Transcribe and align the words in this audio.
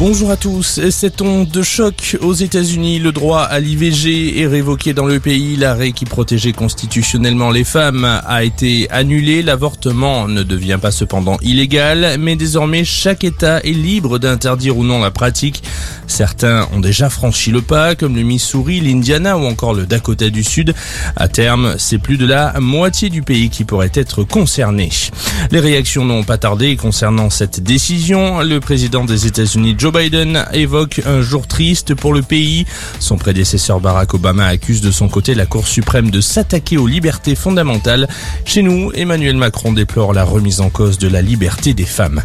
Bonjour 0.00 0.32
à 0.32 0.36
tous. 0.36 0.80
Cette 0.90 1.22
onde 1.22 1.48
de 1.48 1.62
choc 1.62 2.16
aux 2.20 2.32
États-Unis, 2.32 2.98
le 2.98 3.12
droit 3.12 3.42
à 3.42 3.60
l'IVG 3.60 4.40
est 4.40 4.46
révoqué 4.48 4.92
dans 4.92 5.06
le 5.06 5.20
pays. 5.20 5.54
L'arrêt 5.56 5.92
qui 5.92 6.04
protégeait 6.04 6.52
constitutionnellement 6.52 7.52
les 7.52 7.62
femmes 7.62 8.04
a 8.04 8.42
été 8.42 8.90
annulé. 8.90 9.42
L'avortement 9.42 10.26
ne 10.26 10.42
devient 10.42 10.80
pas 10.82 10.90
cependant 10.90 11.36
illégal, 11.42 12.16
mais 12.18 12.34
désormais 12.34 12.84
chaque 12.84 13.22
État 13.22 13.60
est 13.60 13.70
libre 13.70 14.18
d'interdire 14.18 14.76
ou 14.76 14.82
non 14.82 15.00
la 15.00 15.12
pratique. 15.12 15.62
Certains 16.08 16.68
ont 16.72 16.80
déjà 16.80 17.08
franchi 17.08 17.52
le 17.52 17.62
pas, 17.62 17.94
comme 17.94 18.16
le 18.16 18.22
Missouri, 18.22 18.80
l'Indiana 18.80 19.38
ou 19.38 19.44
encore 19.46 19.74
le 19.74 19.86
Dakota 19.86 20.28
du 20.28 20.42
Sud. 20.42 20.74
À 21.14 21.28
terme, 21.28 21.76
c'est 21.78 21.98
plus 21.98 22.18
de 22.18 22.26
la 22.26 22.58
moitié 22.58 23.10
du 23.10 23.22
pays 23.22 23.48
qui 23.48 23.64
pourrait 23.64 23.92
être 23.94 24.24
concerné. 24.24 24.90
Les 25.52 25.60
réactions 25.60 26.04
n'ont 26.04 26.24
pas 26.24 26.36
tardé 26.36 26.74
concernant 26.76 27.30
cette 27.30 27.62
décision. 27.62 28.40
Le 28.40 28.58
président 28.58 29.04
des 29.04 29.28
États-Unis, 29.28 29.76
Joe 29.84 29.92
Biden, 29.92 30.46
évoque 30.54 31.02
un 31.04 31.20
jour 31.20 31.46
triste 31.46 31.94
pour 31.94 32.14
le 32.14 32.22
pays. 32.22 32.64
Son 33.00 33.18
prédécesseur 33.18 33.80
Barack 33.80 34.14
Obama 34.14 34.46
accuse 34.46 34.80
de 34.80 34.90
son 34.90 35.10
côté 35.10 35.34
la 35.34 35.44
Cour 35.44 35.68
suprême 35.68 36.10
de 36.10 36.22
s'attaquer 36.22 36.78
aux 36.78 36.86
libertés 36.86 37.34
fondamentales. 37.34 38.08
Chez 38.46 38.62
nous, 38.62 38.92
Emmanuel 38.94 39.36
Macron 39.36 39.74
déplore 39.74 40.14
la 40.14 40.24
remise 40.24 40.62
en 40.62 40.70
cause 40.70 40.96
de 40.96 41.06
la 41.06 41.20
liberté 41.20 41.74
des 41.74 41.84
femmes. 41.84 42.22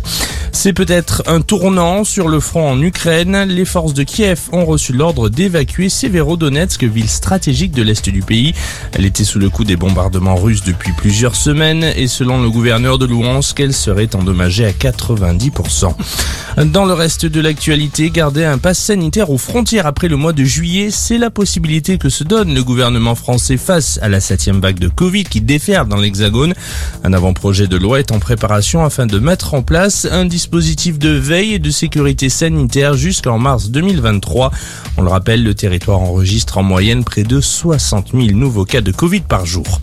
C'est 0.61 0.73
peut-être 0.73 1.23
un 1.25 1.39
tournant 1.39 2.03
sur 2.03 2.27
le 2.27 2.41
front 2.41 2.69
en 2.69 2.81
Ukraine. 2.81 3.45
Les 3.47 3.63
forces 3.63 3.93
de 3.93 4.03
Kiev 4.03 4.49
ont 4.51 4.65
reçu 4.65 4.91
l'ordre 4.91 5.29
d'évacuer 5.29 5.87
Severodonetsk, 5.87 6.83
ville 6.83 7.07
stratégique 7.07 7.71
de 7.71 7.81
l'est 7.81 8.09
du 8.09 8.21
pays. 8.21 8.53
Elle 8.91 9.05
était 9.05 9.23
sous 9.23 9.39
le 9.39 9.49
coup 9.49 9.63
des 9.63 9.77
bombardements 9.77 10.35
russes 10.35 10.65
depuis 10.65 10.91
plusieurs 10.91 11.37
semaines 11.37 11.85
et 11.95 12.09
selon 12.09 12.41
le 12.41 12.49
gouverneur 12.49 12.97
de 12.97 13.05
Louhansk, 13.05 13.57
elle 13.61 13.73
serait 13.73 14.13
endommagée 14.13 14.65
à 14.65 14.71
90%. 14.71 15.93
Dans 16.65 16.83
le 16.83 16.91
reste 16.93 17.25
de 17.25 17.39
l'actualité, 17.39 18.09
garder 18.09 18.43
un 18.43 18.57
pass 18.57 18.79
sanitaire 18.79 19.29
aux 19.29 19.37
frontières 19.37 19.87
après 19.87 20.09
le 20.09 20.17
mois 20.17 20.33
de 20.33 20.43
juillet, 20.43 20.89
c'est 20.91 21.17
la 21.17 21.29
possibilité 21.29 21.97
que 21.97 22.09
se 22.09 22.25
donne 22.25 22.53
le 22.53 22.65
gouvernement 22.65 23.15
français 23.15 23.55
face 23.55 23.97
à 24.01 24.09
la 24.09 24.19
septième 24.19 24.59
vague 24.59 24.79
de 24.79 24.89
Covid 24.89 25.23
qui 25.23 25.39
déferle 25.39 25.87
dans 25.87 25.95
l'Hexagone. 25.95 26.53
Un 27.05 27.13
avant-projet 27.13 27.67
de 27.67 27.77
loi 27.77 28.01
est 28.01 28.11
en 28.11 28.19
préparation 28.19 28.83
afin 28.83 29.05
de 29.05 29.19
mettre 29.19 29.53
en 29.53 29.61
place 29.61 30.05
un 30.11 30.25
dispositif 30.25 30.48
de 30.51 31.09
veille 31.09 31.53
et 31.53 31.59
de 31.59 31.69
sécurité 31.69 32.27
sanitaire 32.29 32.95
jusqu'en 32.95 33.37
mars 33.37 33.69
2023. 33.69 34.51
On 34.97 35.03
le 35.03 35.09
rappelle, 35.09 35.43
le 35.43 35.53
territoire 35.53 35.99
enregistre 35.99 36.57
en 36.57 36.63
moyenne 36.63 37.03
près 37.03 37.23
de 37.23 37.39
60 37.39 38.11
000 38.13 38.37
nouveaux 38.37 38.65
cas 38.65 38.81
de 38.81 38.91
Covid 38.91 39.21
par 39.21 39.45
jour. 39.45 39.79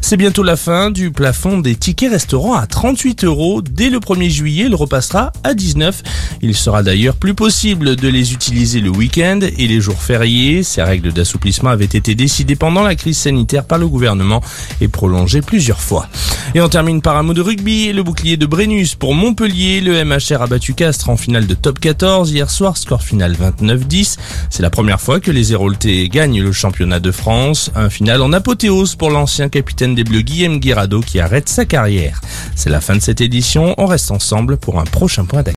C'est 0.00 0.16
bientôt 0.16 0.42
la 0.42 0.56
fin 0.56 0.90
du 0.90 1.10
plafond 1.10 1.58
des 1.58 1.74
tickets 1.74 2.10
restaurants 2.10 2.54
à 2.54 2.66
38 2.66 3.24
euros. 3.24 3.62
Dès 3.62 3.90
le 3.90 3.98
1er 3.98 4.30
juillet, 4.30 4.64
il 4.66 4.74
repassera 4.74 5.32
à 5.44 5.54
19. 5.54 6.02
Il 6.42 6.54
sera 6.54 6.82
d'ailleurs 6.82 7.16
plus 7.16 7.34
possible 7.34 7.96
de 7.96 8.08
les 8.08 8.32
utiliser 8.32 8.80
le 8.80 8.90
week-end 8.90 9.40
et 9.42 9.66
les 9.66 9.80
jours 9.80 10.00
fériés. 10.00 10.62
Ces 10.62 10.82
règles 10.82 11.12
d'assouplissement 11.12 11.70
avaient 11.70 11.84
été 11.84 12.14
décidées 12.14 12.56
pendant 12.56 12.82
la 12.82 12.94
crise 12.94 13.18
sanitaire 13.18 13.64
par 13.64 13.78
le 13.78 13.88
gouvernement 13.88 14.42
et 14.80 14.88
prolongées 14.88 15.42
plusieurs 15.42 15.80
fois. 15.80 16.08
Et 16.54 16.60
on 16.60 16.68
termine 16.68 17.02
par 17.02 17.16
un 17.16 17.22
mot 17.22 17.34
de 17.34 17.42
rugby. 17.42 17.92
Le 17.92 18.02
bouclier 18.02 18.36
de 18.36 18.46
Brennus 18.46 18.94
pour 18.94 19.14
Montpellier. 19.14 19.80
Le 19.98 20.04
MHR 20.04 20.42
a 20.42 20.46
battu 20.46 20.74
Castres 20.74 21.10
en 21.10 21.16
finale 21.16 21.48
de 21.48 21.54
top 21.54 21.80
14 21.80 22.30
hier 22.30 22.48
soir, 22.48 22.76
score 22.76 23.02
final 23.02 23.32
29-10. 23.32 24.16
C'est 24.48 24.62
la 24.62 24.70
première 24.70 25.00
fois 25.00 25.18
que 25.18 25.32
les 25.32 25.52
Héroltais 25.52 26.08
gagnent 26.08 26.40
le 26.40 26.52
championnat 26.52 27.00
de 27.00 27.10
France. 27.10 27.72
Un 27.74 27.90
final 27.90 28.22
en 28.22 28.32
apothéose 28.32 28.94
pour 28.94 29.10
l'ancien 29.10 29.48
capitaine 29.48 29.96
des 29.96 30.04
Bleus 30.04 30.20
Guillaume 30.20 30.60
Guirado 30.60 31.00
qui 31.00 31.18
arrête 31.18 31.48
sa 31.48 31.64
carrière. 31.64 32.20
C'est 32.54 32.70
la 32.70 32.80
fin 32.80 32.94
de 32.94 33.00
cette 33.00 33.20
édition. 33.20 33.74
On 33.76 33.86
reste 33.86 34.12
ensemble 34.12 34.56
pour 34.56 34.78
un 34.78 34.84
prochain 34.84 35.24
point 35.24 35.42
d'accueil. 35.42 35.46